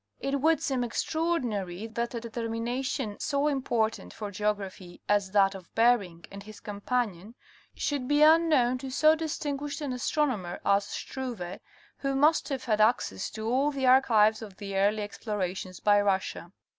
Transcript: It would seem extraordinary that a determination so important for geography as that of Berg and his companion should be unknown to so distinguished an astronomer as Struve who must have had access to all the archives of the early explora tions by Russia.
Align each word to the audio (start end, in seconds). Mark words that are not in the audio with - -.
It 0.19 0.41
would 0.41 0.63
seem 0.63 0.83
extraordinary 0.83 1.85
that 1.85 2.15
a 2.15 2.19
determination 2.19 3.17
so 3.19 3.45
important 3.47 4.15
for 4.15 4.31
geography 4.31 4.99
as 5.07 5.29
that 5.29 5.53
of 5.53 5.69
Berg 5.75 6.27
and 6.31 6.41
his 6.41 6.59
companion 6.59 7.35
should 7.75 8.07
be 8.07 8.23
unknown 8.23 8.79
to 8.79 8.89
so 8.89 9.13
distinguished 9.13 9.79
an 9.79 9.93
astronomer 9.93 10.59
as 10.65 10.87
Struve 10.87 11.59
who 11.99 12.15
must 12.15 12.49
have 12.49 12.63
had 12.63 12.81
access 12.81 13.29
to 13.29 13.47
all 13.47 13.69
the 13.69 13.85
archives 13.85 14.41
of 14.41 14.57
the 14.57 14.75
early 14.75 15.03
explora 15.07 15.55
tions 15.55 15.79
by 15.79 16.01
Russia. 16.01 16.51